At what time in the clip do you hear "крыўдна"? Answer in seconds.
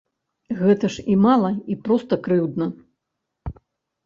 2.29-2.69